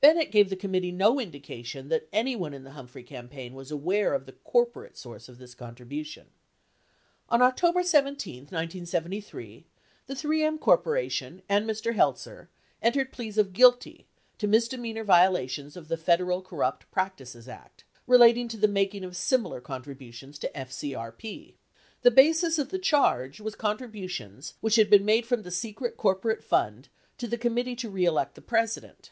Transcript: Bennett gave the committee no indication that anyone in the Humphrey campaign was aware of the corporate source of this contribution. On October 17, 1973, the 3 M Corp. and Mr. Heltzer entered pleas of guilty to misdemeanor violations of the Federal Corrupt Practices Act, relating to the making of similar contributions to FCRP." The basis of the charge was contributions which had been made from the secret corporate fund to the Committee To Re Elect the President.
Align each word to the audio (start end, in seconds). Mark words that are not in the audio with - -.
Bennett 0.00 0.30
gave 0.32 0.48
the 0.48 0.56
committee 0.56 0.90
no 0.92 1.20
indication 1.20 1.90
that 1.90 2.08
anyone 2.10 2.54
in 2.54 2.64
the 2.64 2.70
Humphrey 2.70 3.02
campaign 3.02 3.52
was 3.52 3.70
aware 3.70 4.14
of 4.14 4.24
the 4.24 4.32
corporate 4.32 4.96
source 4.96 5.28
of 5.28 5.36
this 5.36 5.54
contribution. 5.54 6.28
On 7.28 7.42
October 7.42 7.82
17, 7.82 8.44
1973, 8.44 9.66
the 10.06 10.14
3 10.14 10.42
M 10.42 10.56
Corp. 10.58 10.86
and 10.86 11.68
Mr. 11.68 11.94
Heltzer 11.94 12.48
entered 12.80 13.12
pleas 13.12 13.36
of 13.36 13.52
guilty 13.52 14.06
to 14.38 14.46
misdemeanor 14.46 15.04
violations 15.04 15.76
of 15.76 15.88
the 15.88 15.98
Federal 15.98 16.40
Corrupt 16.40 16.90
Practices 16.90 17.46
Act, 17.46 17.84
relating 18.06 18.48
to 18.48 18.56
the 18.56 18.68
making 18.68 19.04
of 19.04 19.14
similar 19.14 19.60
contributions 19.60 20.38
to 20.38 20.50
FCRP." 20.54 21.56
The 22.00 22.10
basis 22.10 22.58
of 22.58 22.70
the 22.70 22.78
charge 22.78 23.38
was 23.38 23.54
contributions 23.54 24.54
which 24.62 24.76
had 24.76 24.88
been 24.88 25.04
made 25.04 25.26
from 25.26 25.42
the 25.42 25.50
secret 25.50 25.98
corporate 25.98 26.42
fund 26.42 26.88
to 27.18 27.26
the 27.28 27.36
Committee 27.36 27.76
To 27.76 27.90
Re 27.90 28.06
Elect 28.06 28.34
the 28.34 28.40
President. 28.40 29.10